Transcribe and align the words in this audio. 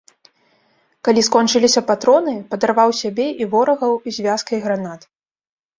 Калі 1.07 1.21
скончыліся 1.27 1.81
патроны, 1.91 2.33
падарваў 2.55 2.89
сябе 3.03 3.27
і 3.45 3.51
ворагаў 3.53 3.93
звязкай 4.19 4.59
гранат. 4.67 5.01